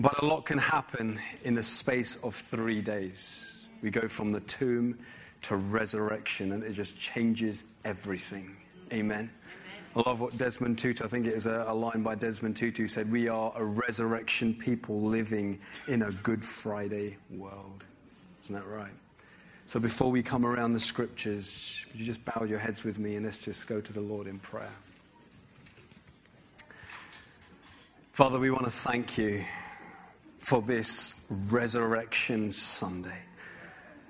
[0.00, 3.66] But a lot can happen in the space of three days.
[3.82, 4.98] We go from the tomb
[5.42, 8.56] to resurrection, and it just changes everything.
[8.94, 9.30] Amen.
[9.94, 12.88] I love what Desmond Tutu, I think it is a, a, line by Desmond Tutu,
[12.88, 17.84] said, We are a resurrection people living in a Good Friday world.
[18.44, 18.92] Isn't that right?
[19.66, 23.16] So before we come around the scriptures, would you just bow your heads with me
[23.16, 24.72] and let's just go to the Lord in prayer.
[28.12, 29.44] Father, we want to thank you
[30.50, 33.20] for this Resurrection Sunday.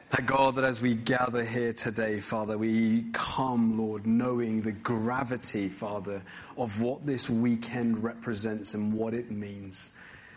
[0.09, 5.69] That God, that as we gather here today, Father, we come, Lord, knowing the gravity,
[5.69, 6.23] Father,
[6.57, 9.93] of what this weekend represents and what it means.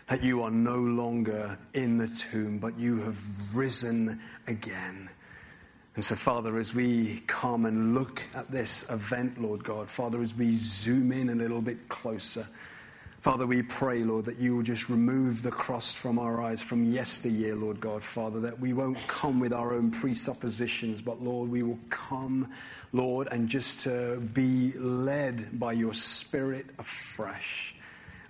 [0.08, 5.08] That you are no longer in the tomb, but you have risen again.
[5.94, 10.34] And so, Father, as we come and look at this event, Lord God, Father, as
[10.34, 12.46] we zoom in a little bit closer,
[13.24, 16.84] Father, we pray, Lord, that you will just remove the crust from our eyes from
[16.84, 21.62] yesteryear, Lord God, Father, that we won't come with our own presuppositions, but Lord, we
[21.62, 22.52] will come,
[22.92, 27.74] Lord, and just to be led by your Spirit afresh.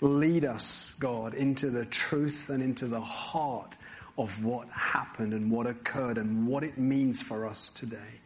[0.00, 3.76] Lead us, God, into the truth and into the heart
[4.16, 8.20] of what happened and what occurred and what it means for us today.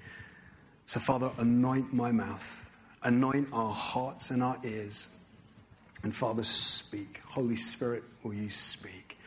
[0.85, 2.70] So, Father, anoint my mouth,
[3.05, 5.14] anoint our hearts and our ears
[6.03, 7.21] and Father, speak.
[7.27, 9.19] Holy Spirit, will you speak?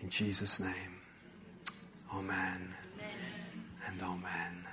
[0.00, 1.00] In Jesus' name.
[2.14, 2.74] Amen.
[2.98, 3.14] amen.
[3.86, 4.64] And amen.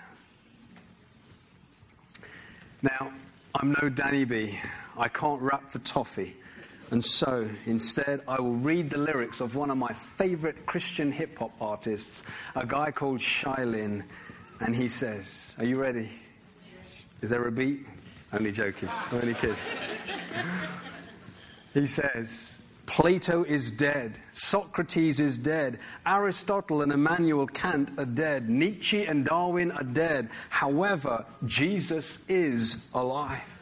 [2.82, 3.12] Now,
[3.56, 4.60] I'm no Danny B.
[4.98, 6.36] I can't rap for toffee.
[6.92, 11.38] And so, instead, I will read the lyrics of one of my favorite Christian hip
[11.38, 12.24] hop artists,
[12.56, 14.04] a guy called Shai Linne.
[14.60, 16.10] And he says, Are you ready?
[17.22, 17.86] Is there a beat?
[18.34, 18.90] Only joking.
[19.12, 19.56] Only kidding.
[21.74, 24.20] He says, Plato is dead.
[24.34, 25.78] Socrates is dead.
[26.08, 28.50] Aristotle and Immanuel Kant are dead.
[28.50, 30.30] Nietzsche and Darwin are dead.
[30.50, 33.60] However, Jesus is alive.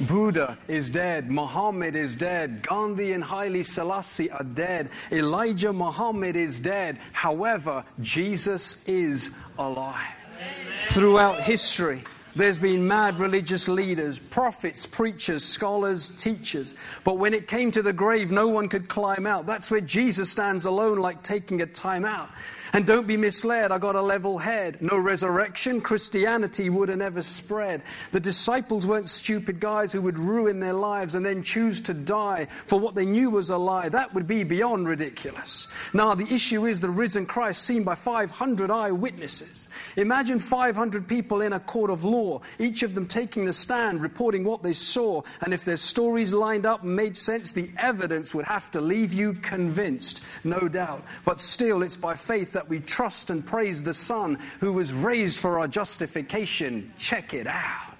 [0.00, 1.30] Buddha is dead.
[1.30, 2.62] Muhammad is dead.
[2.62, 4.90] Gandhi and Haile Selassie are dead.
[5.12, 6.98] Elijah Muhammad is dead.
[7.12, 10.16] However, Jesus is alive.
[10.36, 10.88] Amen.
[10.88, 12.02] Throughout history,
[12.36, 16.74] there's been mad religious leaders, prophets, preachers, scholars, teachers.
[17.04, 19.46] But when it came to the grave, no one could climb out.
[19.46, 22.28] That's where Jesus stands alone, like taking a time out.
[22.74, 24.82] And don't be misled, I got a level head.
[24.82, 27.82] No resurrection, Christianity would have never spread.
[28.10, 32.46] The disciples weren't stupid guys who would ruin their lives and then choose to die
[32.46, 33.88] for what they knew was a lie.
[33.88, 35.72] That would be beyond ridiculous.
[35.92, 39.68] Now, the issue is the risen Christ seen by 500 eyewitnesses.
[39.96, 44.42] Imagine 500 people in a court of law, each of them taking the stand, reporting
[44.42, 48.46] what they saw, and if their stories lined up and made sense, the evidence would
[48.46, 51.04] have to leave you convinced, no doubt.
[51.24, 54.90] But still, it's by faith that that we trust and praise the Son who was
[54.90, 56.90] raised for our justification.
[56.96, 57.94] Check it out.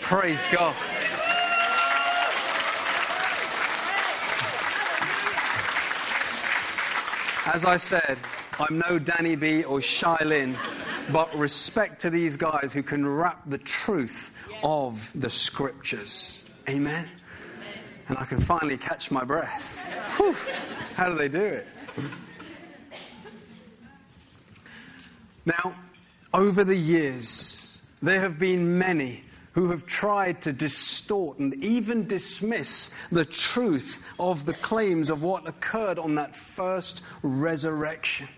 [0.00, 0.74] Praise God.
[7.52, 8.16] As I said,
[8.58, 10.56] I'm no Danny B or Shai Linne,
[11.12, 16.48] but respect to these guys who can rap the truth of the scriptures.
[16.68, 17.06] Amen?
[18.08, 19.78] And I can finally catch my breath.
[20.16, 20.34] Whew.
[20.94, 21.66] How do they do it?
[25.48, 25.74] Now,
[26.34, 32.90] over the years, there have been many who have tried to distort and even dismiss
[33.10, 38.28] the truth of the claims of what occurred on that first resurrection.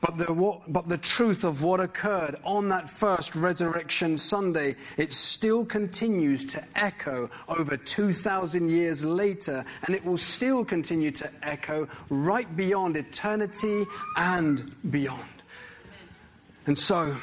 [0.00, 5.64] But the, but the truth of what occurred on that first resurrection Sunday, it still
[5.64, 12.54] continues to echo over 2,000 years later, and it will still continue to echo right
[12.54, 13.84] beyond eternity
[14.16, 15.33] and beyond.
[16.66, 17.14] And so,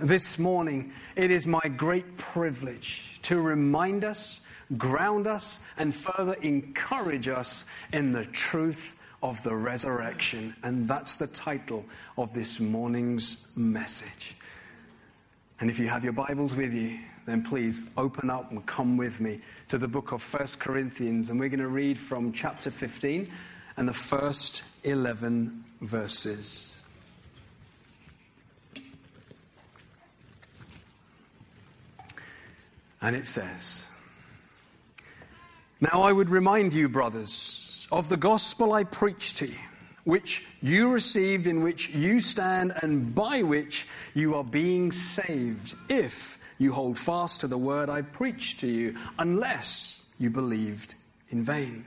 [0.00, 4.40] this morning, it is my great privilege to remind us,
[4.76, 10.56] ground us, and further encourage us in the truth of the resurrection.
[10.64, 11.84] And that's the title
[12.18, 14.34] of this morning's message.
[15.60, 19.20] And if you have your Bibles with you, then please open up and come with
[19.20, 21.30] me to the book of First Corinthians.
[21.30, 23.30] And we're going to read from chapter 15
[23.76, 26.79] and the first 11 verses.
[33.02, 33.90] And it says,
[35.80, 39.58] Now I would remind you, brothers, of the gospel I preached to you,
[40.04, 46.38] which you received, in which you stand, and by which you are being saved, if
[46.58, 50.94] you hold fast to the word I preached to you, unless you believed
[51.30, 51.86] in vain.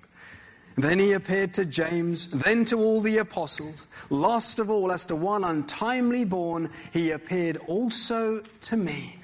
[0.81, 3.85] Then he appeared to James, then to all the apostles.
[4.09, 9.19] Last of all, as to one untimely born, he appeared also to me.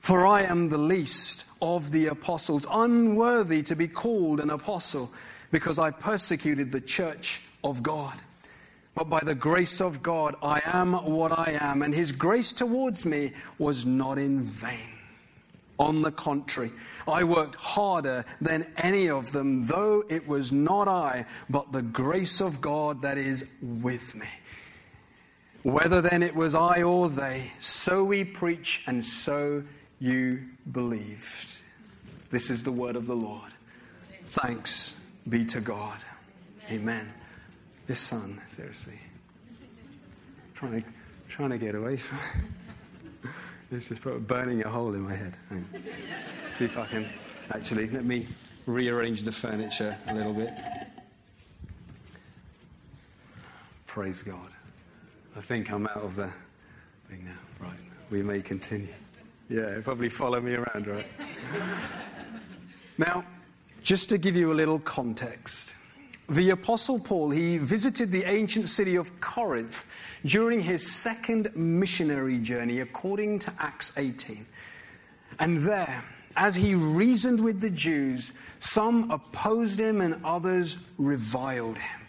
[0.00, 5.10] For I am the least of the apostles, unworthy to be called an apostle,
[5.50, 8.20] because I persecuted the church of God.
[8.94, 13.06] But by the grace of God, I am what I am, and his grace towards
[13.06, 14.95] me was not in vain.
[15.78, 16.72] On the contrary,
[17.06, 22.40] I worked harder than any of them, though it was not I, but the grace
[22.40, 24.28] of God that is with me.
[25.62, 29.64] Whether then it was I or they, so we preach, and so
[29.98, 31.60] you believed.
[32.30, 33.52] This is the word of the Lord.
[34.26, 35.98] Thanks be to God.
[36.70, 37.12] Amen.
[37.86, 38.98] This sun, seriously,
[40.54, 40.88] trying to,
[41.28, 42.18] trying to get away from.
[43.70, 45.36] This is burning a hole in my head.
[46.46, 47.08] See if I can
[47.52, 48.26] actually let me
[48.66, 50.52] rearrange the furniture a little bit.
[53.86, 54.50] Praise God.
[55.36, 56.30] I think I'm out of the
[57.08, 57.66] thing now.
[57.66, 57.78] Right.
[58.10, 58.92] We may continue.
[59.48, 61.06] Yeah, probably follow me around, right?
[62.98, 63.24] now,
[63.82, 65.75] just to give you a little context,
[66.28, 69.84] the Apostle Paul, he visited the ancient city of Corinth
[70.24, 74.44] during his second missionary journey, according to Acts 18.
[75.38, 76.04] And there,
[76.36, 82.00] as he reasoned with the Jews, some opposed him and others reviled him.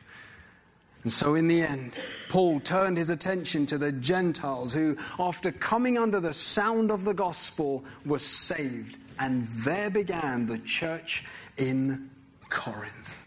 [1.04, 1.98] And so, in the end,
[2.30, 7.14] Paul turned his attention to the Gentiles who, after coming under the sound of the
[7.14, 8.98] gospel, were saved.
[9.20, 11.26] And there began the church
[11.58, 12.10] in
[12.50, 13.27] Corinth.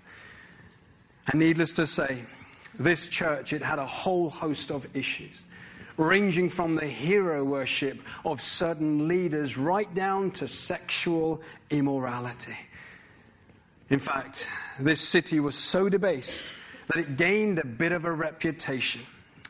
[1.26, 2.25] And needless to say,
[2.78, 5.44] this church, it had a whole host of issues,
[5.96, 12.56] ranging from the hero worship of certain leaders right down to sexual immorality.
[13.90, 16.52] In fact, this city was so debased
[16.88, 19.02] that it gained a bit of a reputation.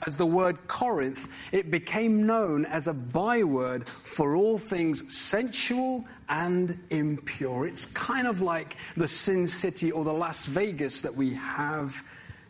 [0.06, 6.78] As the word Corinth, it became known as a byword for all things sensual and
[6.90, 7.66] impure.
[7.66, 12.02] It's kind of like the Sin City or the Las Vegas that we have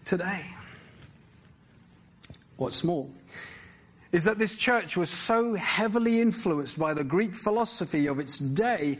[0.05, 0.45] today.
[2.59, 3.09] What's more,
[4.13, 8.99] is that this church was so heavily influenced by the Greek philosophy of its day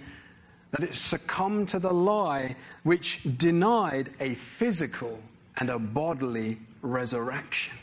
[0.71, 5.21] that it succumbed to the lie which denied a physical
[5.59, 7.77] and a bodily resurrection.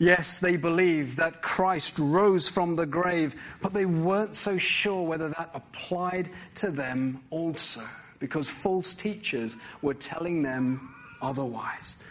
[0.00, 5.28] Yes, they believed that Christ rose from the grave, but they weren't so sure whether
[5.28, 7.82] that applied to them also,
[8.18, 12.02] because false teachers were telling them otherwise.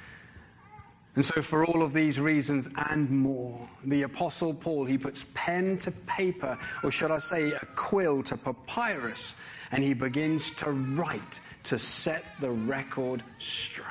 [1.16, 5.80] And so, for all of these reasons and more, the Apostle Paul, he puts pen
[5.80, 9.34] to paper, or should I say, a quill to papyrus,
[9.72, 13.88] and he begins to write to set the record straight.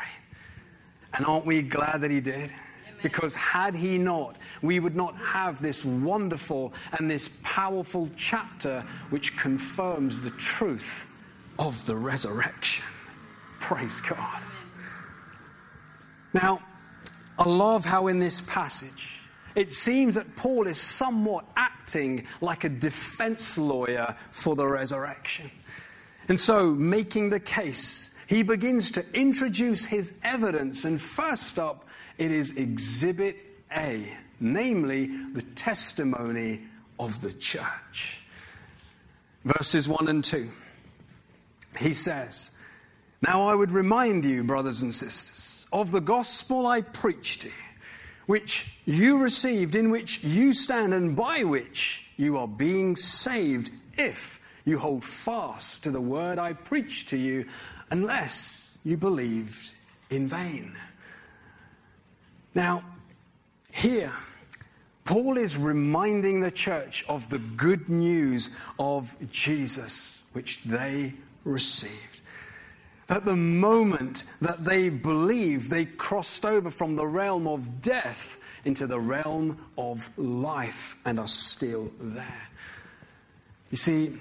[1.15, 2.53] And aren't we glad that he did?
[3.03, 9.37] Because had he not, we would not have this wonderful and this powerful chapter which
[9.37, 11.07] confirms the truth
[11.59, 12.85] of the resurrection.
[13.61, 14.43] Praise God.
[16.33, 16.61] Now,
[17.39, 19.23] I love how in this passage
[19.55, 25.51] it seems that Paul is somewhat acting like a defense lawyer for the resurrection.
[26.29, 30.85] And so, making the case, he begins to introduce his evidence.
[30.85, 31.88] And first up,
[32.19, 33.37] it is Exhibit
[33.75, 34.05] A,
[34.41, 36.61] namely the testimony
[36.99, 38.21] of the church.
[39.45, 40.49] Verses 1 and 2.
[41.79, 42.51] He says,
[43.23, 47.55] Now I would remind you, brothers and sisters, of the gospel I preached to you,
[48.27, 54.41] which you received, in which you stand, and by which you are being saved, if
[54.65, 57.47] you hold fast to the word I preached to you,
[57.91, 59.75] unless you believed
[60.11, 60.77] in vain.
[62.59, 62.83] Now,
[63.71, 64.11] here,
[65.05, 68.51] Paul is reminding the church of the good news
[68.81, 71.13] of Jesus, which they
[71.45, 72.21] received.
[73.09, 78.89] At the moment that they believed, they crossed over from the realm of death into
[78.89, 82.49] the realm of life and are still there.
[83.71, 84.15] You see,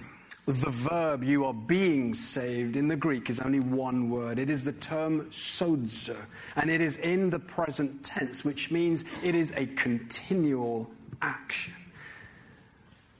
[0.47, 4.39] the verb you are being saved in the Greek is only one word.
[4.39, 6.15] It is the term sozo,
[6.55, 10.89] and it is in the present tense, which means it is a continual
[11.21, 11.73] action.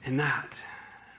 [0.04, 0.64] In that,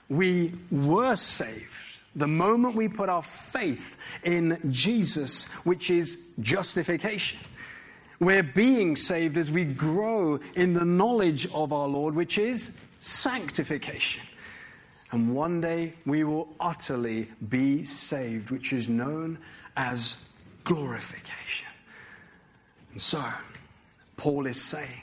[0.08, 7.38] we were saved the moment we put our faith in Jesus, which is justification.
[8.18, 14.24] We're being saved as we grow in the knowledge of our Lord, which is sanctification.
[15.12, 19.38] And one day we will utterly be saved, which is known
[19.76, 20.28] as
[20.64, 21.68] glorification.
[22.92, 23.22] And so,
[24.16, 25.02] Paul is saying,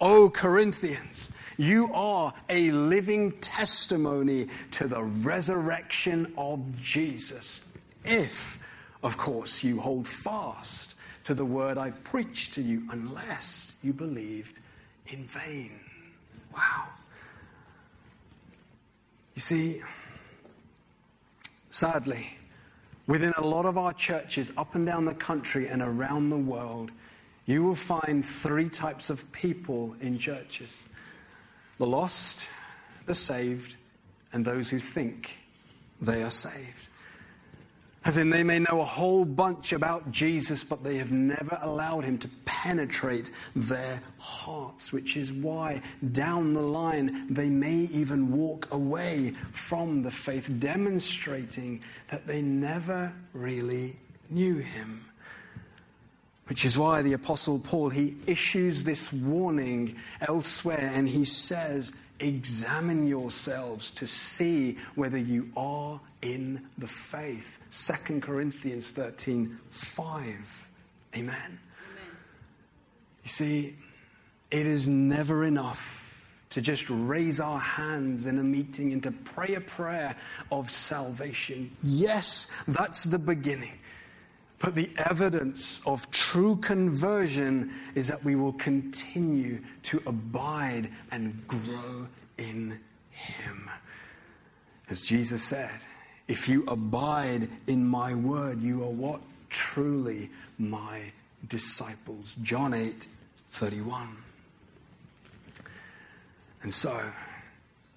[0.00, 7.66] O Corinthians, you are a living testimony to the resurrection of Jesus.
[8.04, 8.62] If,
[9.02, 14.60] of course, you hold fast to the word I preached to you, unless you believed
[15.08, 15.72] in vain.
[16.54, 16.88] Wow.
[19.38, 19.80] You see,
[21.70, 22.36] sadly,
[23.06, 26.90] within a lot of our churches up and down the country and around the world,
[27.46, 30.88] you will find three types of people in churches
[31.78, 32.48] the lost,
[33.06, 33.76] the saved,
[34.32, 35.38] and those who think
[36.02, 36.87] they are saved.
[38.04, 42.04] As in, they may know a whole bunch about Jesus, but they have never allowed
[42.04, 48.68] him to penetrate their hearts, which is why down the line they may even walk
[48.72, 53.96] away from the faith, demonstrating that they never really
[54.30, 55.04] knew him.
[56.46, 63.06] Which is why the Apostle Paul, he issues this warning elsewhere and he says, Examine
[63.06, 67.58] yourselves to see whether you are in the faith.
[67.70, 70.68] 2 Corinthians 13 5.
[71.16, 71.34] Amen.
[71.36, 71.58] Amen.
[73.22, 73.76] You see,
[74.50, 76.08] it is never enough
[76.50, 80.16] to just raise our hands in a meeting and to pray a prayer
[80.50, 81.76] of salvation.
[81.82, 83.78] Yes, that's the beginning.
[84.58, 92.08] But the evidence of true conversion is that we will continue to abide and grow
[92.36, 93.70] in Him.
[94.90, 95.80] As Jesus said,
[96.26, 99.20] if you abide in my word, you are what?
[99.48, 101.12] Truly my
[101.48, 102.36] disciples.
[102.42, 103.08] John 8
[103.50, 104.08] 31.
[106.62, 107.00] And so,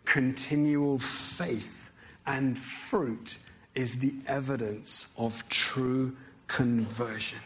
[0.05, 1.91] continual faith
[2.25, 3.37] and fruit
[3.73, 6.15] is the evidence of true
[6.51, 7.39] conversion.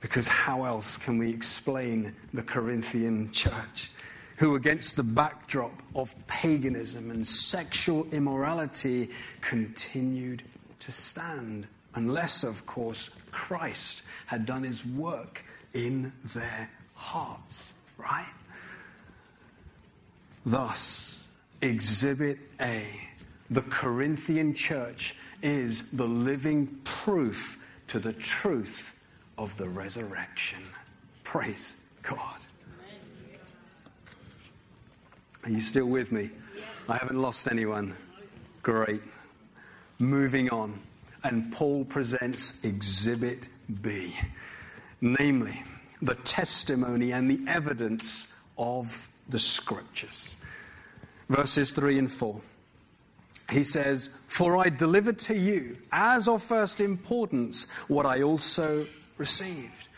[0.00, 3.90] Because how else can we explain the Corinthian church,
[4.36, 10.42] who, against the backdrop of paganism and sexual immorality, continued
[10.78, 11.66] to stand?
[11.94, 15.44] Unless, of course, Christ had done his work
[15.74, 18.32] in their hearts, right?
[20.46, 21.26] Thus,
[21.60, 22.84] Exhibit A,
[23.50, 27.59] the Corinthian church is the living proof
[27.90, 28.94] to the truth
[29.36, 30.60] of the resurrection.
[31.24, 32.38] Praise God.
[35.42, 36.30] Are you still with me?
[36.88, 37.96] I haven't lost anyone.
[38.62, 39.02] Great.
[39.98, 40.80] Moving on.
[41.24, 43.48] And Paul presents Exhibit
[43.82, 44.14] B,
[45.00, 45.60] namely
[46.00, 50.36] the testimony and the evidence of the scriptures.
[51.28, 52.40] Verses 3 and 4
[53.50, 58.86] he says, For I delivered to you as of first importance what I also
[59.18, 59.88] received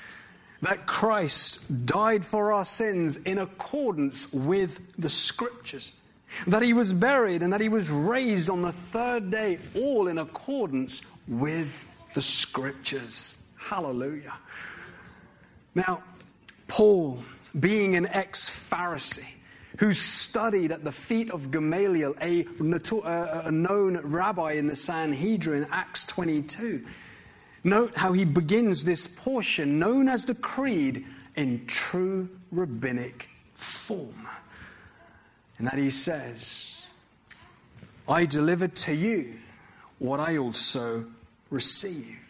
[0.62, 6.00] that Christ died for our sins in accordance with the scriptures,
[6.47, 10.18] that he was buried and that he was raised on the third day, all in
[10.18, 13.42] accordance with the scriptures.
[13.56, 14.35] Hallelujah.
[15.75, 16.02] Now,
[16.68, 17.18] Paul,
[17.59, 19.28] being an ex Pharisee,
[19.79, 26.07] who studied at the feet of Gamaliel, a, a known rabbi in the Sanhedrin, Acts
[26.07, 26.85] 22.
[27.64, 34.29] Note how he begins this portion, known as the Creed, in true rabbinic form.
[35.59, 36.87] And that he says,
[38.09, 39.35] I delivered to you
[39.99, 41.07] what I also
[41.50, 42.22] received.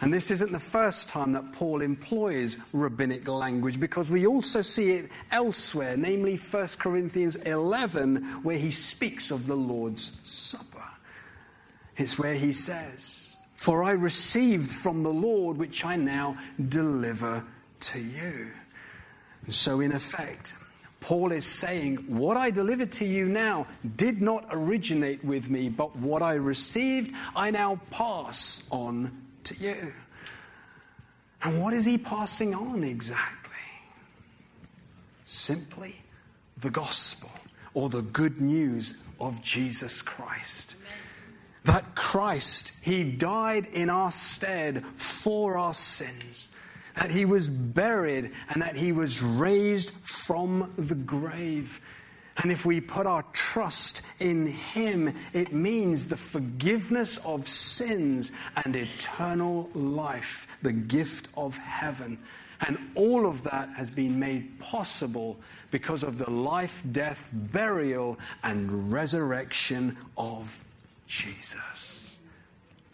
[0.00, 4.92] And this isn't the first time that Paul employs rabbinic language because we also see
[4.92, 10.84] it elsewhere, namely 1 Corinthians 11, where he speaks of the Lord's Supper.
[11.96, 16.38] It's where he says, For I received from the Lord which I now
[16.68, 17.44] deliver
[17.80, 18.52] to you.
[19.48, 20.54] So, in effect,
[21.00, 25.96] Paul is saying, What I delivered to you now did not originate with me, but
[25.96, 29.92] what I received, I now pass on to you.
[31.42, 33.52] And what is he passing on exactly?
[35.24, 35.96] Simply
[36.56, 37.30] the gospel
[37.74, 40.74] or the good news of Jesus Christ.
[41.64, 46.48] That Christ, He died in our stead for our sins,
[46.94, 51.80] that He was buried and that He was raised from the grave.
[52.40, 58.30] And if we put our trust in Him, it means the forgiveness of sins
[58.64, 62.18] and eternal life, the gift of heaven.
[62.66, 65.38] And all of that has been made possible
[65.70, 70.64] because of the life, death, burial, and resurrection of
[71.06, 72.16] Jesus.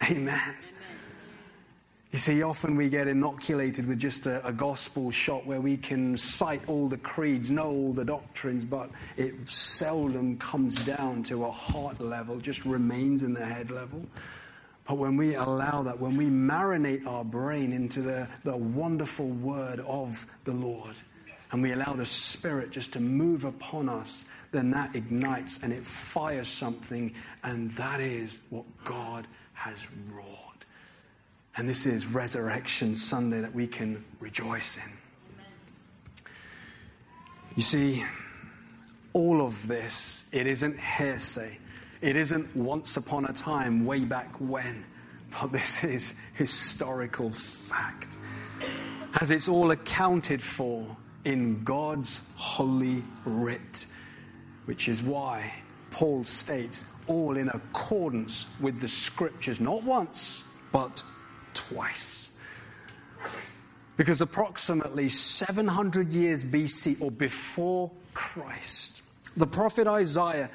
[0.09, 0.55] Amen.
[2.15, 6.15] You see, often we get inoculated with just a, a, gospel shot where we can
[6.15, 11.51] cite all the creeds, know all the doctrines, but it seldom comes down to a
[11.51, 14.01] heart level, just remains in the head level.
[14.87, 19.81] But when we allow that, when we marinate our brain into the, the wonderful word
[19.81, 20.95] of the Lord,
[21.51, 25.85] and we allow the Spirit just to move upon us, then that ignites and it
[25.85, 30.44] fires something, and that is what God has wrought.
[31.57, 34.91] And this is Resurrection Sunday that we can rejoice in.
[37.55, 38.03] You see,
[39.13, 41.57] all of this, it isn't hearsay.
[42.01, 44.83] It isn't once upon a time, way back when.
[45.31, 48.17] But this is historical fact.
[49.21, 50.85] As it's all accounted for
[51.23, 53.85] in God's holy writ,
[54.65, 55.53] which is why
[55.89, 60.43] Paul states, all in accordance with the scriptures, not once,
[60.73, 61.01] but
[61.55, 62.37] twice.
[63.97, 69.01] Because approximately 700 years BC or before Christ,
[69.37, 70.49] the prophet Isaiah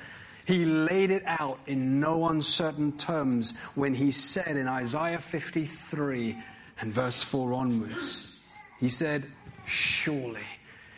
[0.50, 6.37] he laid it out in no uncertain terms when he said in Isaiah 53
[6.80, 8.45] and verse 4 onwards,
[8.80, 9.26] he said,
[9.64, 10.42] Surely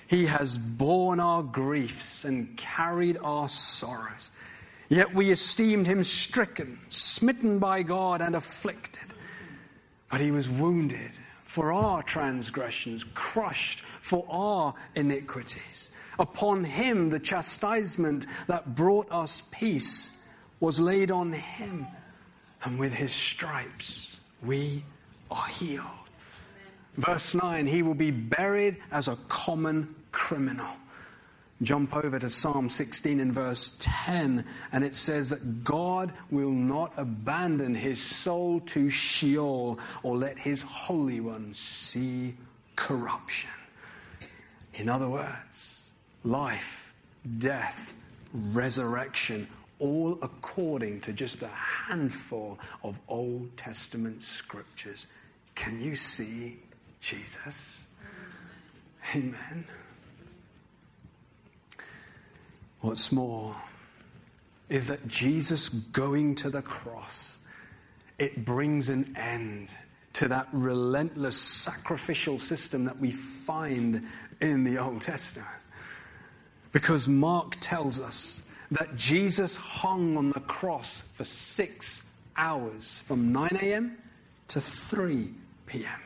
[0.06, 4.30] he has borne our griefs and carried our sorrows.
[4.88, 9.11] Yet we esteemed him stricken, smitten by God, and afflicted.
[10.12, 11.10] But he was wounded
[11.42, 15.94] for our transgressions, crushed for our iniquities.
[16.18, 20.22] Upon him the chastisement that brought us peace
[20.60, 21.86] was laid on him,
[22.62, 24.84] and with his stripes we
[25.30, 25.86] are healed.
[26.98, 30.76] Verse 9 He will be buried as a common criminal.
[31.62, 36.92] Jump over to Psalm 16 and verse 10, and it says that God will not
[36.96, 42.34] abandon his soul to Sheol or let his Holy One see
[42.74, 43.50] corruption.
[44.74, 45.92] In other words,
[46.24, 46.94] life,
[47.38, 47.94] death,
[48.32, 49.46] resurrection,
[49.78, 55.06] all according to just a handful of Old Testament scriptures.
[55.54, 56.58] Can you see
[57.00, 57.86] Jesus?
[59.14, 59.64] Amen.
[62.82, 63.54] What's more
[64.68, 67.38] is that Jesus going to the cross,
[68.18, 69.68] it brings an end
[70.14, 74.04] to that relentless sacrificial system that we find
[74.40, 75.48] in the Old Testament.
[76.72, 78.42] Because Mark tells us
[78.72, 82.02] that Jesus hung on the cross for six
[82.36, 83.96] hours from 9 a.m.
[84.48, 85.32] to 3
[85.66, 86.00] p.m.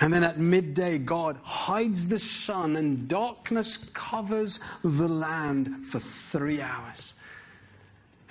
[0.00, 6.60] And then at midday, God hides the sun, and darkness covers the land for three
[6.60, 7.14] hours.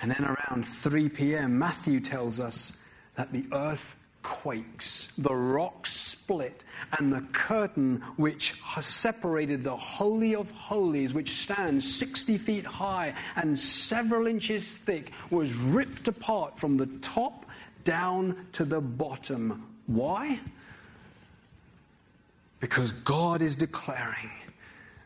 [0.00, 2.76] And then around 3 p.m., Matthew tells us
[3.14, 6.64] that the earth quakes, the rocks split,
[6.98, 13.58] and the curtain which separated the Holy of Holies, which stands 60 feet high and
[13.58, 17.46] several inches thick, was ripped apart from the top
[17.84, 19.68] down to the bottom.
[19.86, 20.40] Why?
[22.64, 24.30] Because God is declaring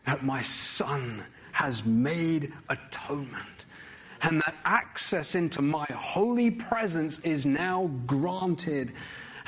[0.04, 3.64] that my Son has made atonement
[4.22, 8.92] and that access into my holy presence is now granted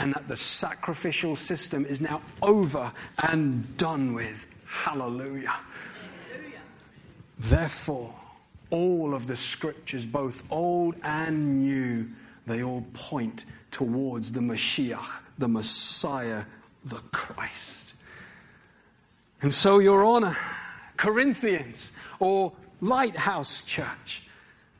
[0.00, 2.90] and that the sacrificial system is now over
[3.30, 4.44] and done with.
[4.66, 5.54] Hallelujah.
[6.32, 6.58] Hallelujah.
[7.38, 8.12] Therefore,
[8.70, 12.10] all of the scriptures, both old and new,
[12.44, 16.42] they all point towards the Mashiach, the Messiah,
[16.84, 17.79] the Christ.
[19.42, 20.36] And so, Your Honor,
[20.96, 24.22] Corinthians or Lighthouse Church,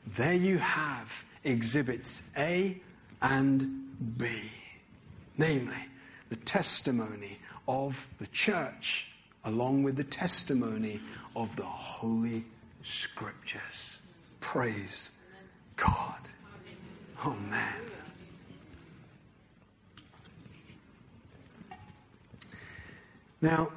[0.05, 2.79] there you have exhibits A
[3.21, 4.27] and B,
[5.37, 5.87] namely
[6.29, 11.01] the testimony of the church along with the testimony
[11.35, 12.43] of the Holy
[12.83, 13.99] Scriptures.
[14.39, 15.11] Praise
[15.75, 16.19] God.
[17.49, 17.81] Man.
[23.41, 23.71] Now,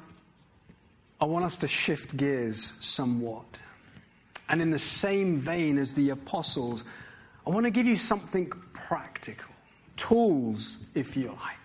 [1.19, 3.59] I want us to shift gears somewhat
[4.47, 6.83] And in the same vein as the apostles,
[7.47, 9.51] I want to give you something practical,
[9.97, 11.57] tools, if you like.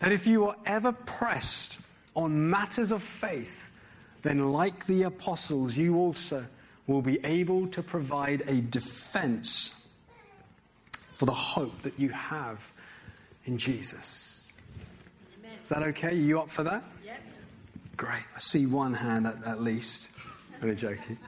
[0.00, 1.80] That if you are ever pressed
[2.14, 3.70] on matters of faith,
[4.22, 6.46] then like the apostles, you also
[6.86, 9.88] will be able to provide a defense
[11.14, 12.72] for the hope that you have
[13.44, 14.54] in Jesus.
[15.38, 15.58] Amen.
[15.62, 16.08] Is that okay?
[16.08, 16.82] Are you up for that?
[17.04, 17.20] Yep.
[17.96, 18.22] Great.
[18.34, 20.10] I see one hand at, at least.
[20.60, 21.18] I'm joking.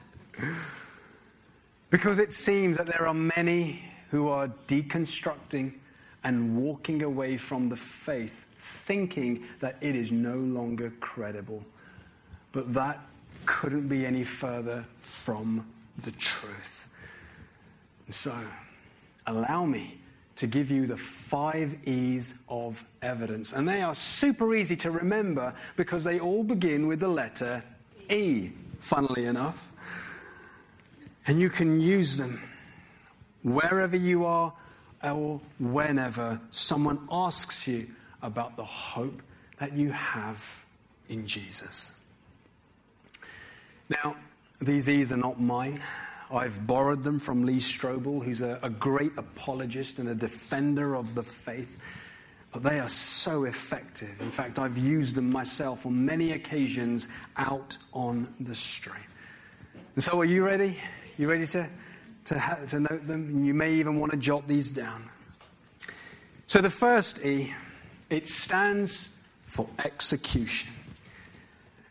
[1.89, 5.73] Because it seems that there are many who are deconstructing
[6.23, 11.63] and walking away from the faith, thinking that it is no longer credible.
[12.51, 12.99] But that
[13.45, 15.67] couldn't be any further from
[16.03, 16.87] the truth.
[18.09, 18.35] so,
[19.27, 19.99] allow me
[20.35, 23.53] to give you the five E's of evidence.
[23.53, 27.63] And they are super easy to remember because they all begin with the letter
[28.09, 29.71] E, funnily enough.
[31.27, 32.41] And you can use them
[33.43, 34.53] wherever you are
[35.03, 37.87] or whenever someone asks you
[38.21, 39.21] about the hope
[39.59, 40.65] that you have
[41.09, 41.93] in Jesus.
[43.89, 44.15] Now,
[44.59, 45.81] these E's are not mine.
[46.31, 51.13] I've borrowed them from Lee Strobel, who's a, a great apologist and a defender of
[51.13, 51.79] the faith.
[52.51, 54.19] But they are so effective.
[54.21, 57.07] In fact, I've used them myself on many occasions
[57.37, 58.95] out on the street.
[59.95, 60.77] And so, are you ready?
[61.17, 61.69] You ready to,
[62.25, 63.43] to, ha- to note them?
[63.45, 65.09] You may even want to jot these down.
[66.47, 67.53] So, the first E,
[68.09, 69.09] it stands
[69.47, 70.73] for execution.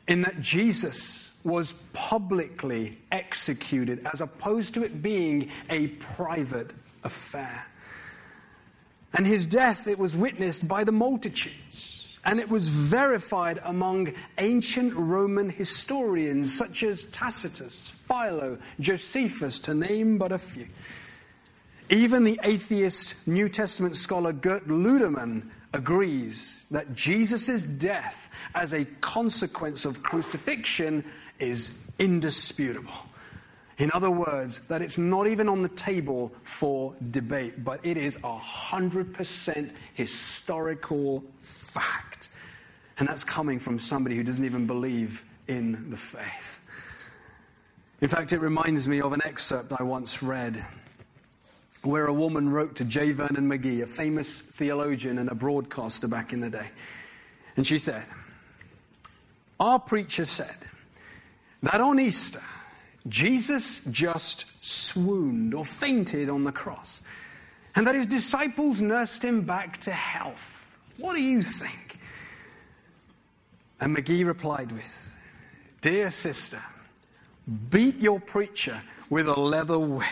[0.08, 6.72] In that Jesus was publicly executed as opposed to it being a private
[7.04, 7.66] affair.
[9.12, 12.18] And his death, it was witnessed by the multitudes.
[12.24, 20.16] And it was verified among ancient Roman historians such as Tacitus, Philo, Josephus, to name
[20.16, 20.66] but a few.
[21.90, 29.84] Even the atheist New Testament scholar Gerd Lüdemann agrees that Jesus' death as a consequence
[29.84, 31.04] of crucifixion
[31.38, 32.92] is indisputable.
[33.78, 38.16] In other words, that it's not even on the table for debate, but it is
[38.18, 42.28] a 100% historical fact.
[42.98, 46.60] And that's coming from somebody who doesn't even believe in the faith.
[48.00, 50.64] In fact, it reminds me of an excerpt I once read
[51.82, 53.12] where a woman wrote to J.
[53.12, 56.66] Vernon McGee, a famous theologian and a broadcaster back in the day.
[57.56, 58.06] And she said,
[59.60, 60.56] Our preacher said,
[61.66, 62.42] that on Easter,
[63.08, 67.02] Jesus just swooned or fainted on the cross,
[67.74, 70.60] and that his disciples nursed him back to health.
[70.96, 71.98] What do you think?
[73.80, 75.18] And McGee replied with,
[75.80, 76.62] Dear sister,
[77.70, 80.06] beat your preacher with a leather whip.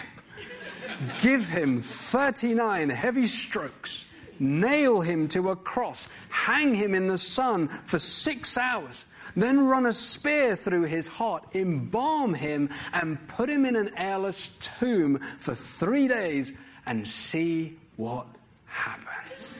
[1.18, 4.06] Give him 39 heavy strokes.
[4.38, 6.08] Nail him to a cross.
[6.28, 9.06] Hang him in the sun for six hours
[9.36, 14.58] then run a spear through his heart, embalm him, and put him in an airless
[14.58, 16.52] tomb for three days
[16.86, 18.26] and see what
[18.66, 19.58] happens.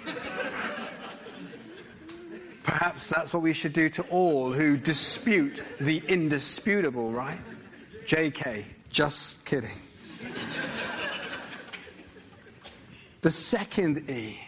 [2.63, 7.41] Perhaps that's what we should do to all who dispute the indisputable, right?
[8.05, 9.71] JK, just kidding.
[13.23, 14.39] the second E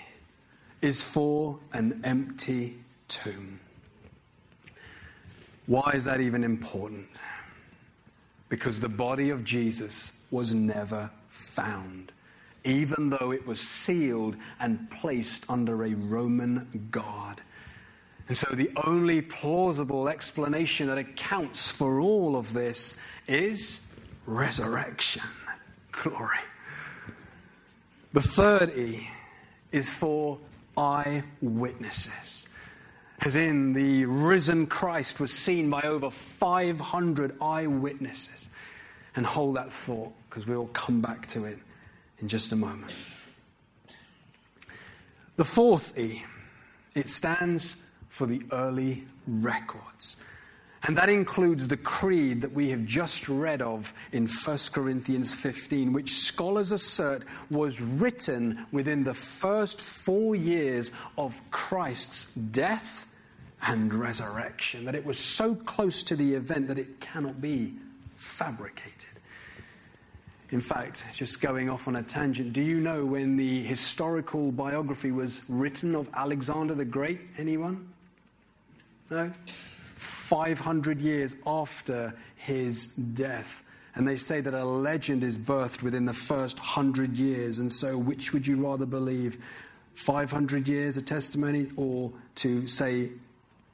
[0.81, 3.59] is for an empty tomb.
[5.67, 7.07] Why is that even important?
[8.49, 12.13] Because the body of Jesus was never found,
[12.65, 17.41] even though it was sealed and placed under a Roman guard.
[18.29, 23.81] And so the only plausible explanation that accounts for all of this is
[24.27, 25.23] resurrection.
[25.93, 26.39] Glory.
[28.13, 29.09] The third E
[29.73, 30.39] is for
[30.77, 32.44] eyewitnesses
[33.21, 38.49] as in the risen Christ was seen by over 500 eyewitnesses.
[39.17, 41.59] And hold that thought because we'll come back to it
[42.19, 42.93] in just a moment.
[45.37, 46.25] The fourth E,
[46.95, 47.77] it stands
[48.09, 50.17] for the early records.
[50.87, 55.95] And that includes the creed that we have just read of in 1 Corinthians 15,
[55.95, 63.07] which scholars assert was written within the first four years of Christ's death
[63.63, 67.73] and resurrection, that it was so close to the event that it cannot be
[68.17, 69.09] fabricated.
[70.51, 75.13] In fact, just going off on a tangent, do you know when the historical biography
[75.13, 77.21] was written of Alexander the Great?
[77.39, 77.89] Anyone?
[79.09, 79.33] No?
[80.25, 83.63] 500 years after his death.
[83.95, 87.59] And they say that a legend is birthed within the first hundred years.
[87.59, 89.39] And so, which would you rather believe?
[89.93, 93.11] 500 years, a testimony, or to say,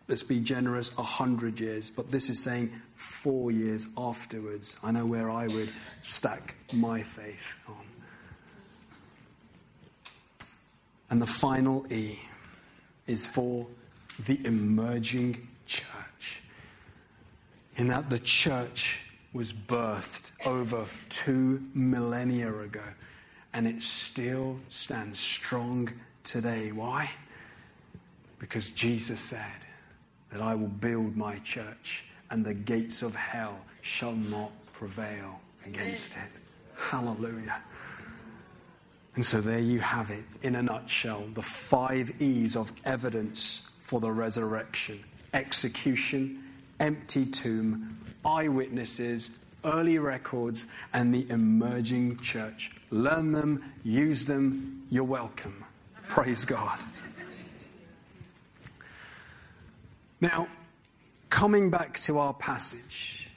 [0.08, 1.88] let's be generous, 100 years?
[1.88, 4.76] But this is saying four years afterwards.
[4.82, 5.70] I know where I would
[6.02, 7.86] stack my faith on.
[11.10, 12.18] And the final E
[13.06, 13.66] is for
[14.26, 15.46] the emerging.
[17.80, 22.84] In that the church was birthed over two millennia ago,
[23.54, 25.90] and it still stands strong
[26.22, 26.72] today.
[26.72, 27.10] Why?
[28.38, 29.62] Because Jesus said
[30.30, 36.18] that I will build my church, and the gates of hell shall not prevail against
[36.18, 36.38] it.
[36.76, 37.62] Hallelujah.
[39.14, 44.00] And so there you have it, in a nutshell, the five E's of evidence for
[44.00, 45.00] the resurrection
[45.32, 46.39] execution,
[46.80, 49.30] empty tomb, eyewitnesses,
[49.64, 52.72] early records, and the emerging church.
[52.90, 55.64] Learn them, use them, you're welcome.
[56.08, 56.80] Praise God.
[60.20, 60.48] Now,
[61.30, 63.28] coming back to our passage,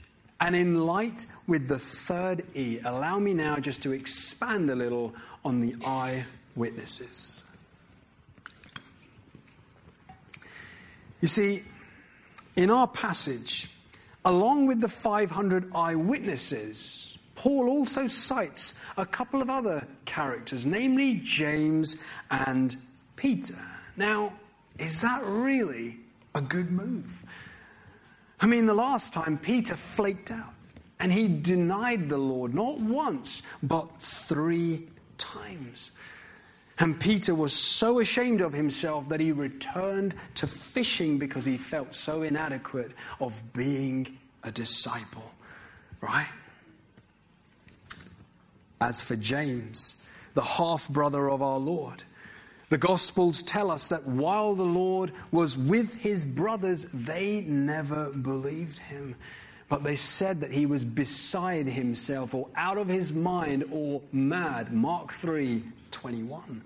[0.42, 5.14] and in light with the third E, allow me now just to expand a little
[5.46, 7.44] on the eyewitnesses.
[11.22, 11.64] You see,
[12.56, 13.70] in our passage,
[14.26, 22.04] along with the 500 eyewitnesses, Paul also cites a couple of other characters, namely James
[22.30, 22.76] and
[23.16, 23.56] Peter.
[23.98, 24.34] Now,
[24.78, 25.98] is that really
[26.36, 27.24] a good move?
[28.40, 30.54] I mean, the last time Peter flaked out
[31.00, 34.88] and he denied the Lord not once, but three
[35.18, 35.92] times.
[36.80, 41.94] And Peter was so ashamed of himself that he returned to fishing because he felt
[41.94, 45.32] so inadequate of being a disciple.
[46.02, 46.30] Right?
[48.82, 52.04] As for James, the half brother of our Lord,
[52.70, 58.80] the Gospels tell us that while the Lord was with his brothers, they never believed
[58.80, 59.16] him.
[59.74, 64.72] But they said that he was beside himself or out of his mind or mad.
[64.72, 66.62] Mark 3 21.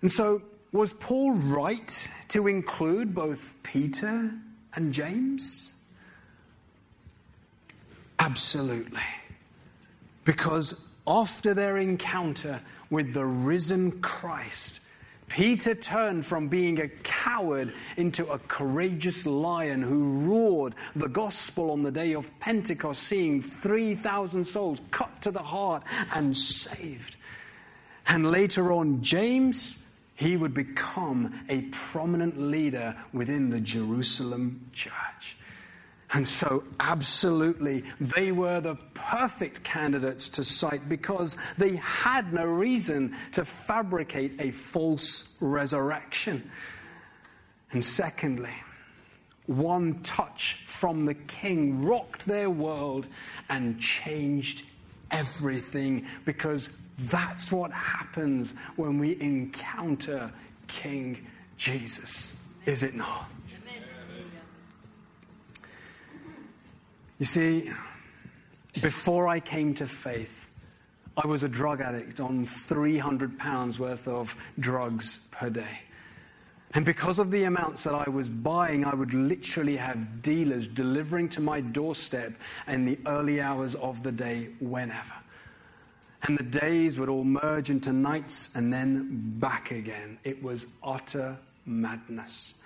[0.00, 0.40] And so,
[0.72, 4.32] was Paul right to include both Peter
[4.74, 5.74] and James?
[8.18, 9.02] Absolutely.
[10.24, 14.80] Because after their encounter with the risen Christ,
[15.32, 21.82] Peter turned from being a coward into a courageous lion who roared the gospel on
[21.82, 27.16] the day of Pentecost, seeing 3,000 souls cut to the heart and saved.
[28.08, 29.82] And later on, James,
[30.16, 35.38] he would become a prominent leader within the Jerusalem church.
[36.14, 43.16] And so, absolutely, they were the perfect candidates to cite because they had no reason
[43.32, 46.50] to fabricate a false resurrection.
[47.70, 48.52] And secondly,
[49.46, 53.06] one touch from the king rocked their world
[53.48, 54.64] and changed
[55.10, 60.30] everything because that's what happens when we encounter
[60.68, 63.30] King Jesus, is it not?
[67.18, 67.70] You see,
[68.80, 70.50] before I came to faith,
[71.16, 75.80] I was a drug addict on 300 pounds worth of drugs per day.
[76.74, 81.28] And because of the amounts that I was buying, I would literally have dealers delivering
[81.30, 82.32] to my doorstep
[82.66, 85.12] in the early hours of the day, whenever.
[86.22, 90.18] And the days would all merge into nights and then back again.
[90.24, 92.62] It was utter madness.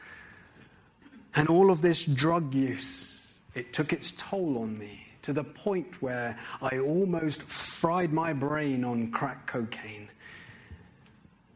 [1.35, 3.16] And all of this drug use
[3.57, 8.85] it took its toll on me to the point where I almost fried my brain
[8.85, 10.09] on crack cocaine.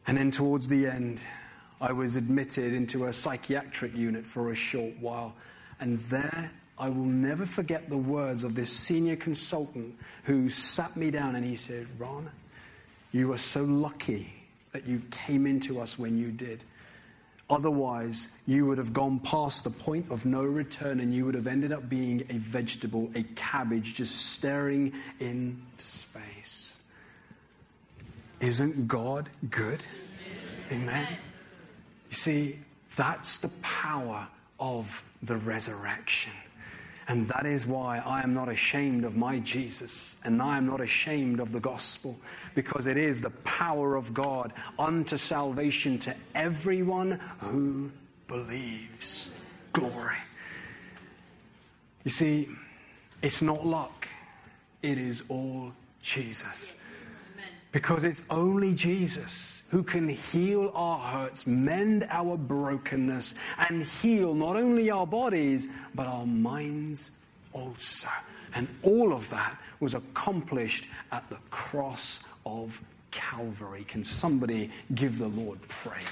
[0.06, 1.20] And then towards the end,
[1.80, 5.36] I was admitted into a psychiatric unit for a short while.
[5.78, 11.10] And there, I will never forget the words of this senior consultant who sat me
[11.10, 12.30] down and he said, Ron,
[13.12, 14.32] you are so lucky
[14.72, 16.64] that you came into us when you did.
[17.50, 21.48] Otherwise, you would have gone past the point of no return and you would have
[21.48, 26.80] ended up being a vegetable, a cabbage, just staring into space.
[28.40, 29.84] Isn't God good?
[30.70, 31.06] Amen.
[32.08, 32.60] You see,
[32.94, 34.28] that's the power
[34.60, 36.32] of the resurrection.
[37.10, 40.80] And that is why I am not ashamed of my Jesus and I am not
[40.80, 42.16] ashamed of the gospel
[42.54, 47.90] because it is the power of God unto salvation to everyone who
[48.28, 49.36] believes.
[49.72, 50.18] Glory.
[52.04, 52.48] You see,
[53.22, 54.06] it's not luck.
[54.80, 56.76] it is all Jesus.
[57.72, 63.36] Because it's only Jesus who can heal our hurts, mend our brokenness,
[63.68, 67.12] and heal not only our bodies, but our minds
[67.52, 68.08] also.
[68.54, 73.84] And all of that was accomplished at the cross of Calvary.
[73.84, 76.04] Can somebody give the Lord praise?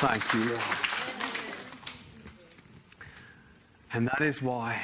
[0.00, 0.60] Thank you, Lord.
[3.92, 4.82] And that is why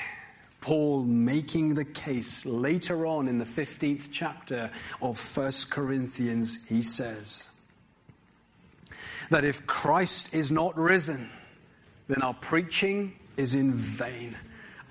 [0.66, 4.68] Paul making the case later on in the 15th chapter
[5.00, 7.50] of 1 Corinthians, he says
[9.31, 11.31] that if Christ is not risen,
[12.09, 14.37] then our preaching is in vain.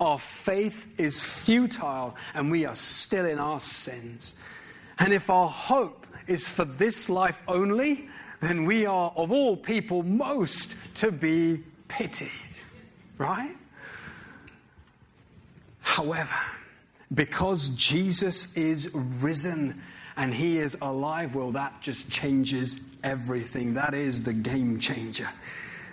[0.00, 4.40] Our faith is futile and we are still in our sins.
[4.98, 8.08] And if our hope is for this life only,
[8.40, 12.30] then we are, of all people, most to be pitied.
[13.18, 13.56] Right?
[15.86, 16.34] However,
[17.14, 19.80] because Jesus is risen
[20.16, 23.74] and he is alive, well, that just changes everything.
[23.74, 25.28] That is the game changer.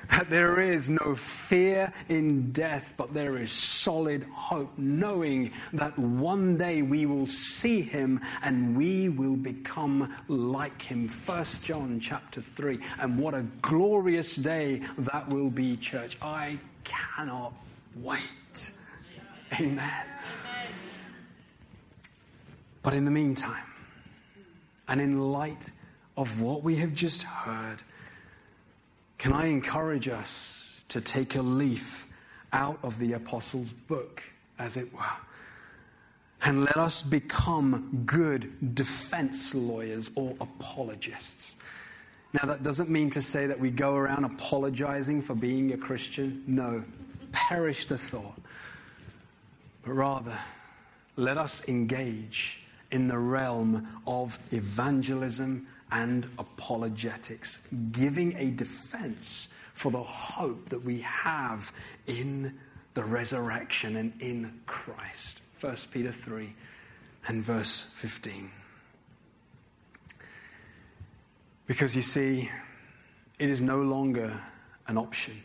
[0.10, 6.58] That there is no fear in death, but there is solid hope, knowing that one
[6.58, 11.08] day we will see him and we will become like him.
[11.08, 12.79] First John chapter 3.
[12.99, 16.17] And what a glorious day that will be, church.
[16.19, 17.53] I cannot
[17.95, 18.19] wait.
[19.60, 20.06] Amen.
[22.82, 23.63] But in the meantime,
[24.88, 25.72] and in light
[26.18, 27.78] of what we have just heard,
[29.18, 32.08] can I encourage us to take a leaf
[32.52, 34.22] out of the Apostles' book,
[34.60, 35.00] as it were,
[36.44, 41.56] and let us become good defense lawyers or apologists?
[42.34, 46.44] Now, that doesn't mean to say that we go around apologizing for being a Christian.
[46.48, 46.84] No,
[47.32, 48.42] perish the thought
[49.84, 50.38] but rather
[51.15, 57.60] let us engage in the realm of evangelism and apologetics,
[57.91, 61.72] giving a defense for the hope that we have
[62.08, 62.58] in
[62.93, 65.41] the resurrection and in Christ.
[65.60, 66.54] 1 Peter 3
[67.28, 68.52] and verse 15.
[71.65, 72.50] Because you see,
[73.39, 74.39] it is no longer
[74.88, 75.41] an option,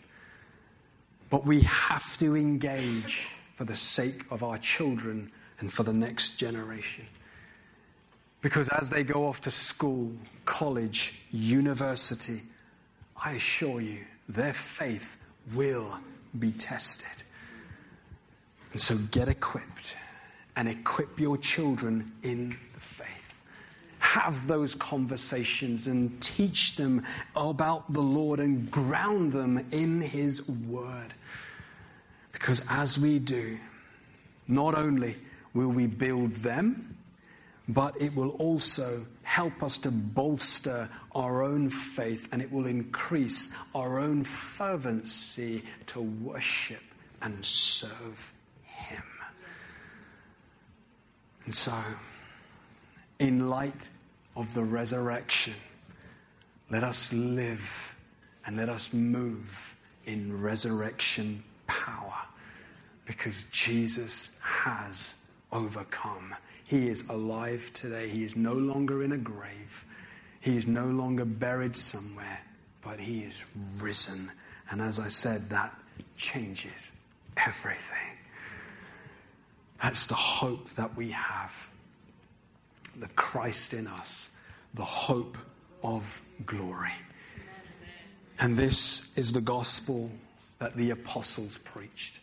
[1.30, 6.36] but we have to engage for the sake of our children and for the next
[6.36, 7.04] generation.
[8.40, 10.12] Because as they go off to school,
[10.44, 12.42] college, university,
[13.24, 15.16] I assure you, their faith
[15.54, 15.98] will
[16.38, 17.24] be tested.
[18.70, 19.96] And so get equipped
[20.54, 23.40] and equip your children in the faith.
[23.98, 31.12] Have those conversations and teach them about the Lord and ground them in His Word.
[32.38, 33.58] Because as we do,
[34.46, 35.16] not only
[35.54, 36.96] will we build them,
[37.68, 43.54] but it will also help us to bolster our own faith and it will increase
[43.74, 46.82] our own fervency to worship
[47.20, 49.02] and serve Him.
[51.44, 51.74] And so,
[53.18, 53.90] in light
[54.36, 55.54] of the resurrection,
[56.70, 57.94] let us live
[58.46, 59.74] and let us move
[60.06, 62.26] in resurrection power
[63.06, 65.14] because Jesus has
[65.52, 66.34] overcome.
[66.64, 68.08] He is alive today.
[68.08, 69.84] He is no longer in a grave.
[70.40, 72.40] He is no longer buried somewhere,
[72.82, 73.44] but he is
[73.78, 74.30] risen.
[74.70, 75.74] And as I said, that
[76.16, 76.92] changes
[77.46, 78.18] everything.
[79.82, 81.70] That's the hope that we have.
[82.98, 84.30] The Christ in us,
[84.74, 85.38] the hope
[85.82, 86.92] of glory.
[88.40, 90.10] And this is the gospel
[90.58, 92.20] that the apostles preached.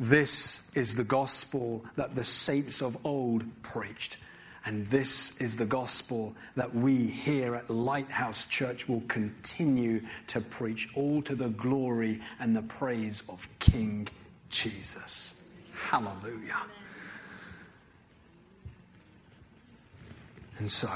[0.00, 4.18] This is the gospel that the saints of old preached.
[4.64, 10.88] And this is the gospel that we here at Lighthouse Church will continue to preach,
[10.94, 14.08] all to the glory and the praise of King
[14.50, 15.34] Jesus.
[15.72, 16.58] Hallelujah.
[20.58, 20.90] And so,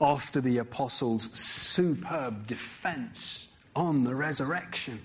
[0.00, 5.00] after the apostles' superb defense on the resurrection.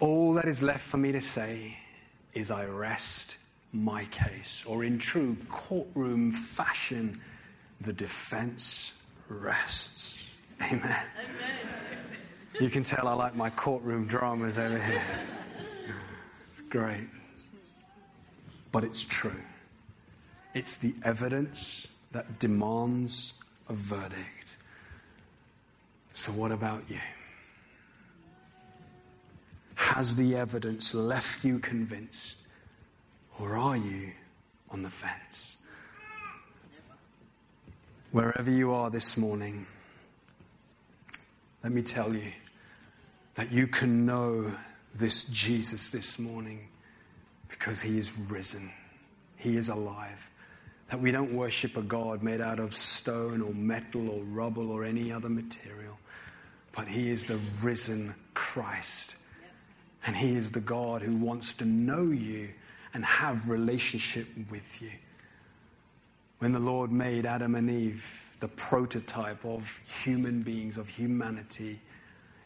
[0.00, 1.78] All that is left for me to say
[2.34, 3.36] is I rest
[3.72, 7.20] my case, or in true courtroom fashion,
[7.80, 8.92] the defense
[9.28, 10.28] rests.
[10.60, 10.82] Amen.
[10.84, 11.06] Amen.
[12.60, 15.02] You can tell I like my courtroom dramas over here.
[16.50, 17.08] It's great.
[18.72, 19.40] But it's true.
[20.54, 24.56] It's the evidence that demands a verdict.
[26.12, 26.98] So, what about you?
[29.74, 32.38] Has the evidence left you convinced?
[33.38, 34.12] Or are you
[34.70, 35.58] on the fence?
[38.10, 39.66] Wherever you are this morning,
[41.62, 42.32] let me tell you
[43.36, 44.52] that you can know
[44.94, 46.68] this Jesus this morning
[47.48, 48.70] because he is risen.
[49.36, 50.30] He is alive.
[50.88, 54.84] That we don't worship a God made out of stone or metal or rubble or
[54.84, 55.98] any other material,
[56.72, 59.16] but he is the risen Christ.
[60.06, 62.50] And he is the God who wants to know you
[62.94, 64.90] and have relationship with you.
[66.38, 71.80] When the Lord made Adam and Eve, the prototype of human beings, of humanity,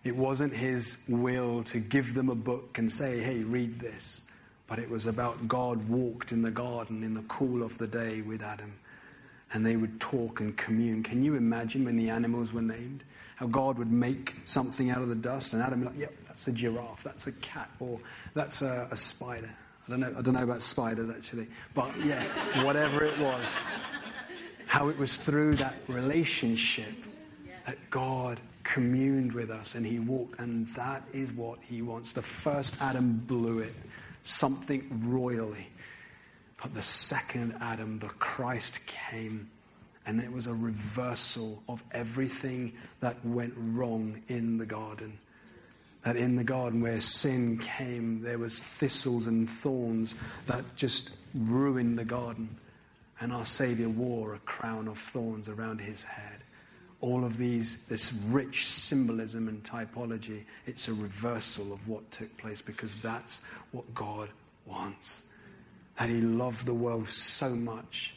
[0.05, 4.25] it wasn't his will to give them a book and say, hey, read this.
[4.67, 8.21] But it was about God walked in the garden in the cool of the day
[8.21, 8.75] with Adam.
[9.53, 11.03] And they would talk and commune.
[11.03, 13.03] Can you imagine when the animals were named?
[13.37, 16.53] How God would make something out of the dust, and Adam like, yep, that's a
[16.53, 17.99] giraffe, that's a cat, or
[18.35, 19.49] that's a, a spider.
[19.87, 20.15] I don't know.
[20.19, 22.25] I don't know about spiders actually, but yeah,
[22.63, 23.59] whatever it was,
[24.67, 26.93] how it was through that relationship
[27.65, 32.13] that God communed with us and He walked, and that is what He wants.
[32.13, 33.73] The first Adam blew it,
[34.23, 35.71] something royally,
[36.63, 39.49] but the second Adam, the Christ, came.
[40.05, 45.19] And it was a reversal of everything that went wrong in the garden
[46.07, 50.15] that in the garden where sin came, there was thistles and thorns
[50.47, 52.49] that just ruined the garden.
[53.19, 56.39] And our Savior wore a crown of thorns around his head.
[57.01, 62.63] All of these, this rich symbolism and typology, it's a reversal of what took place
[62.63, 63.43] because that's
[63.73, 64.29] what God
[64.65, 65.31] wants.
[65.99, 68.15] That he loved the world so much.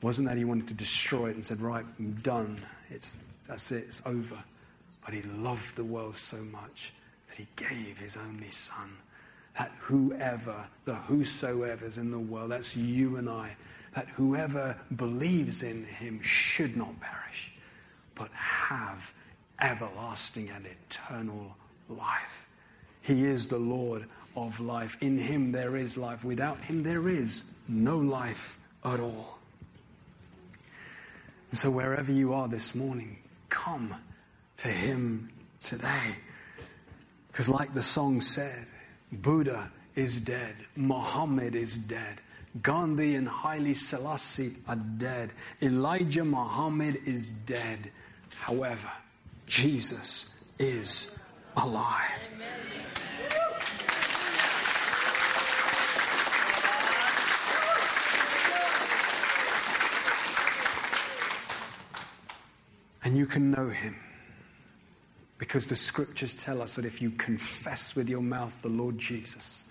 [0.00, 2.60] It wasn't that he wanted to destroy it and said, right, I'm done.
[2.88, 4.38] It's, that's it, it's over.
[5.04, 6.92] But he loved the world so much
[7.30, 8.90] that he gave his only son.
[9.58, 13.56] That whoever, the whosoever's in the world, that's you and I,
[13.94, 17.52] that whoever believes in him should not perish,
[18.14, 19.12] but have
[19.60, 21.56] everlasting and eternal
[21.88, 22.48] life.
[23.00, 24.06] He is the Lord
[24.36, 25.02] of life.
[25.02, 26.24] In him there is life.
[26.24, 29.38] Without him there is no life at all.
[31.50, 33.18] And so, wherever you are this morning,
[33.48, 33.96] come
[34.58, 36.14] to him today.
[37.30, 38.66] Because, like the song said,
[39.12, 42.20] Buddha is dead, Muhammad is dead,
[42.62, 47.90] Gandhi and Haile Selassie are dead, Elijah Muhammad is dead.
[48.36, 48.90] However,
[49.46, 51.18] Jesus is
[51.56, 52.34] alive.
[63.02, 63.96] And you can know him.
[65.40, 69.64] Because the scriptures tell us that if you confess with your mouth the Lord Jesus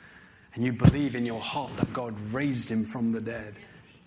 [0.56, 3.54] and you believe in your heart that God raised him from the dead,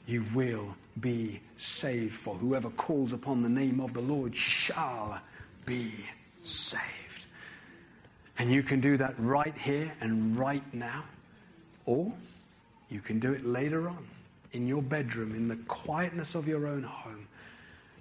[0.09, 2.15] you will be saved.
[2.15, 5.23] For whoever calls upon the name of the Lord shall
[5.65, 5.89] be
[6.43, 7.27] saved.
[8.39, 11.05] And you can do that right here and right now,
[11.87, 12.13] or
[12.89, 14.05] you can do it later on
[14.51, 17.29] in your bedroom, in the quietness of your own home,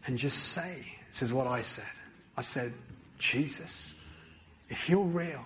[0.07, 1.93] and just say, This is what I said.
[2.35, 2.73] I said,
[3.21, 3.93] Jesus,
[4.67, 5.45] if you're real,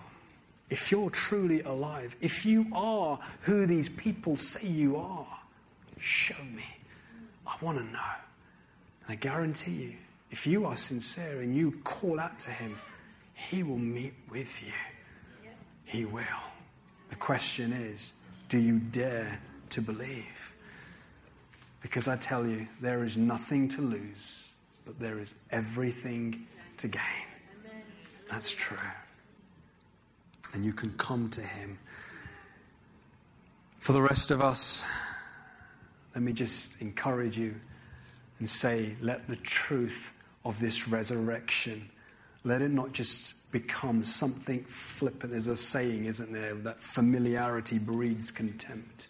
[0.70, 5.26] if you're truly alive, if you are who these people say you are,
[5.98, 6.64] show me.
[7.46, 8.14] I want to know.
[9.06, 9.92] And I guarantee you,
[10.30, 12.74] if you are sincere and you call out to him,
[13.34, 15.50] he will meet with you.
[15.84, 16.24] He will.
[17.10, 18.14] The question is,
[18.48, 19.38] do you dare
[19.70, 20.54] to believe?
[21.82, 24.48] Because I tell you, there is nothing to lose,
[24.86, 26.46] but there is everything
[26.78, 27.35] to gain.
[28.30, 28.78] That's true.
[30.52, 31.78] And you can come to Him.
[33.78, 34.84] For the rest of us,
[36.14, 37.54] let me just encourage you
[38.38, 40.12] and say, let the truth
[40.44, 41.88] of this resurrection,
[42.44, 45.32] let it not just become something flippant.
[45.32, 49.08] There's a saying, isn't there, that familiarity breeds contempt.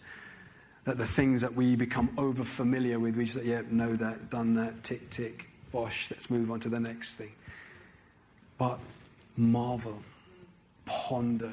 [0.85, 4.55] That the things that we become over familiar with, we say, yeah, know that, done
[4.55, 7.33] that, tick, tick, bosh, let's move on to the next thing.
[8.59, 8.79] But
[9.37, 10.03] marvel,
[10.85, 11.53] ponder,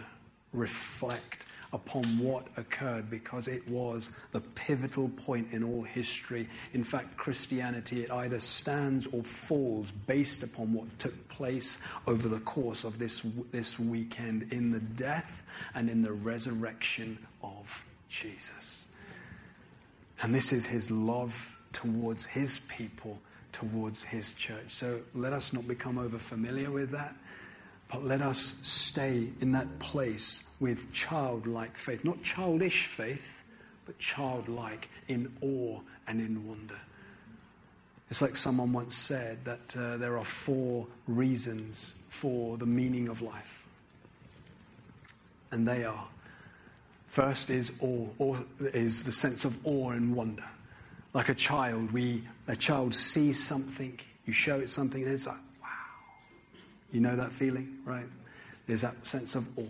[0.53, 6.47] reflect upon what occurred because it was the pivotal point in all history.
[6.73, 12.39] In fact, Christianity, it either stands or falls based upon what took place over the
[12.41, 18.85] course of this, this weekend in the death and in the resurrection of Jesus.
[20.21, 23.19] And this is his love towards his people,
[23.51, 24.69] towards his church.
[24.69, 27.15] So let us not become over familiar with that
[27.93, 32.03] But let us stay in that place with childlike faith.
[32.03, 33.43] Not childish faith,
[33.85, 36.81] but childlike in awe and in wonder.
[38.09, 43.21] It's like someone once said that uh, there are four reasons for the meaning of
[43.21, 43.67] life.
[45.51, 46.07] And they are
[47.05, 50.49] first is awe, awe is the sense of awe and wonder.
[51.13, 55.37] Like a child, we a child sees something, you show it something, and it's like.
[56.93, 58.05] You know that feeling, right?
[58.67, 59.63] There's that sense of awe.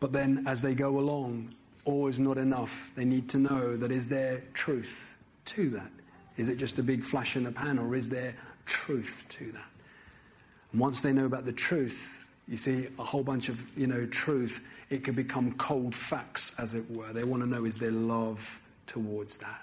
[0.00, 2.90] But then as they go along, awe is not enough.
[2.96, 5.14] They need to know that is there truth
[5.44, 5.90] to that?
[6.36, 8.34] Is it just a big flash in the pan, or is there
[8.64, 9.70] truth to that?
[10.72, 14.06] And once they know about the truth, you see a whole bunch of, you know,
[14.06, 17.12] truth, it could become cold facts, as it were.
[17.12, 19.62] They want to know is there love towards that?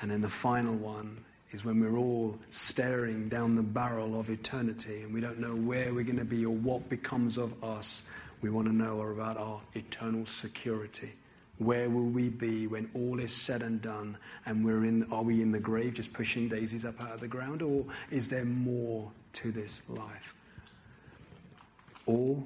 [0.00, 5.02] And then the final one is when we're all staring down the barrel of eternity
[5.02, 8.04] and we don't know where we're going to be or what becomes of us.
[8.40, 11.12] We want to know about our eternal security.
[11.58, 15.42] Where will we be when all is said and done and we're in, are we
[15.42, 19.12] in the grave just pushing daisies up out of the ground or is there more
[19.34, 20.34] to this life?
[22.06, 22.42] All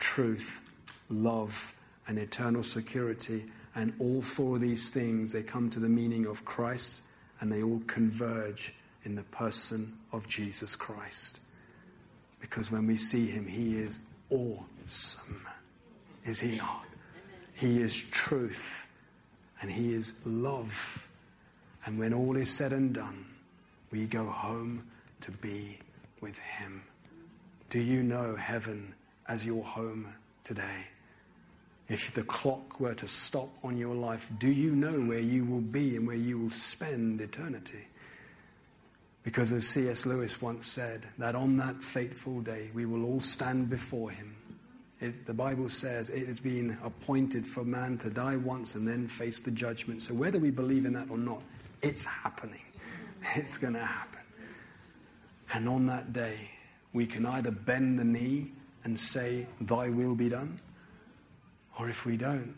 [0.00, 0.62] truth,
[1.08, 1.72] love,
[2.08, 3.44] and eternal security
[3.76, 7.02] and all four of these things, they come to the meaning of Christ
[7.40, 8.74] and they all converge
[9.04, 11.40] in the person of Jesus Christ.
[12.40, 13.98] Because when we see him, he is
[14.30, 15.46] awesome.
[16.24, 16.84] Is he not?
[17.54, 18.88] He is truth
[19.60, 21.08] and he is love.
[21.86, 23.24] And when all is said and done,
[23.90, 24.84] we go home
[25.22, 25.78] to be
[26.20, 26.82] with him.
[27.70, 28.94] Do you know heaven
[29.26, 30.14] as your home
[30.44, 30.88] today?
[31.88, 35.62] If the clock were to stop on your life, do you know where you will
[35.62, 37.86] be and where you will spend eternity?
[39.22, 40.04] Because as C.S.
[40.04, 44.36] Lewis once said, that on that fateful day we will all stand before him.
[45.00, 49.06] It, the Bible says it has been appointed for man to die once and then
[49.06, 50.02] face the judgment.
[50.02, 51.42] So whether we believe in that or not,
[51.82, 52.64] it's happening.
[53.34, 54.20] It's going to happen.
[55.52, 56.52] And on that day,
[56.92, 58.52] we can either bend the knee
[58.84, 60.60] and say, Thy will be done,
[61.78, 62.54] or if we don't,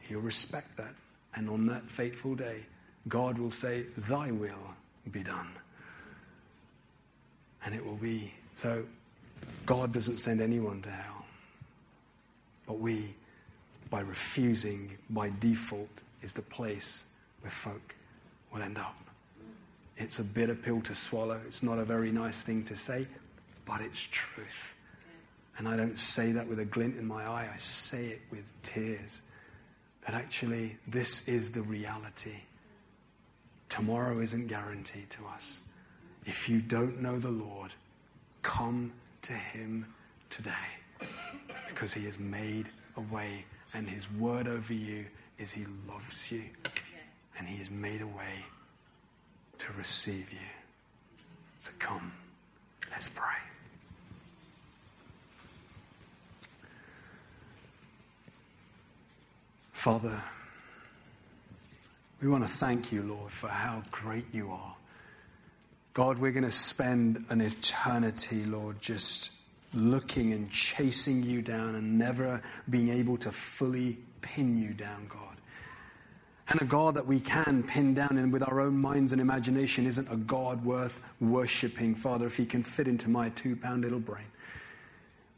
[0.00, 0.94] He'll respect that.
[1.34, 2.66] And on that fateful day,
[3.08, 4.74] God will say, Thy will
[5.10, 5.48] be done.
[7.64, 8.34] And it will be.
[8.54, 8.84] So,
[9.64, 11.24] God doesn't send anyone to hell.
[12.66, 13.14] But we,
[13.90, 17.06] by refusing, by default, is the place
[17.40, 17.94] where folk
[18.52, 18.96] will end up.
[19.96, 21.40] It's a bitter pill to swallow.
[21.46, 23.06] It's not a very nice thing to say,
[23.64, 24.74] but it's truth.
[25.58, 28.50] And I don't say that with a glint in my eye, I say it with
[28.62, 29.22] tears.
[30.06, 32.40] That actually, this is the reality.
[33.68, 35.60] Tomorrow isn't guaranteed to us.
[36.24, 37.72] If you don't know the Lord,
[38.42, 38.92] come
[39.22, 39.86] to Him
[40.30, 41.08] today
[41.68, 43.44] because He has made a way,
[43.74, 45.06] and His word over you
[45.38, 46.42] is He loves you,
[47.38, 48.44] and He has made a way
[49.58, 50.48] to receive you.
[51.58, 52.12] So come,
[52.90, 53.51] let's pray.
[59.82, 60.22] Father,
[62.20, 64.76] we want to thank you, Lord, for how great you are.
[65.92, 69.32] God, we're going to spend an eternity, Lord, just
[69.74, 75.36] looking and chasing you down and never being able to fully pin you down, God.
[76.48, 79.84] And a God that we can pin down and with our own minds and imagination
[79.86, 83.98] isn't a God worth worshipping, Father, if he can fit into my two pound little
[83.98, 84.26] brain.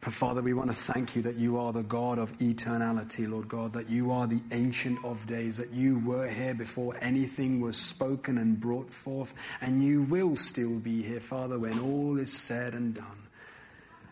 [0.05, 3.49] But Father, we want to thank you that you are the God of eternality, Lord
[3.49, 7.79] God, that you are the ancient of days, that you were here before anything was
[7.79, 9.33] spoken and brought forth,
[9.63, 13.29] and you will still be here, Father, when all is said and done.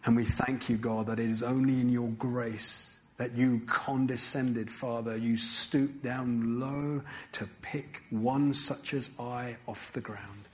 [0.06, 4.70] And we thank you, God, that it is only in your grace that you condescended,
[4.70, 5.18] Father.
[5.18, 10.48] You stooped down low to pick one such as I off the ground,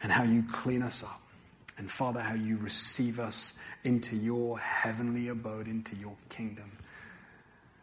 [0.00, 1.23] and how you clean us up
[1.76, 6.70] and Father, how you receive us into your heavenly abode, into your kingdom.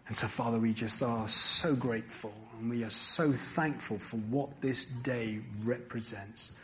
[0.08, 4.62] And so, Father, we just are so grateful and we are so thankful for what
[4.62, 6.60] this day represents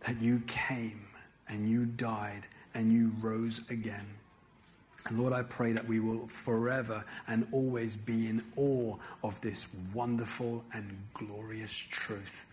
[0.00, 1.06] that you came
[1.48, 2.42] and you died
[2.74, 4.06] and you rose again.
[5.08, 9.68] And Lord, I pray that we will forever and always be in awe of this
[9.94, 12.46] wonderful and glorious truth.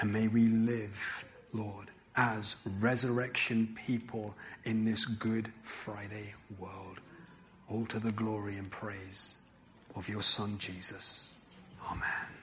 [0.00, 7.00] And may we live, Lord, as resurrection people in this Good Friday world.
[7.70, 9.38] All to the glory and praise
[9.94, 11.36] of your Son, Jesus.
[11.88, 12.37] Amen.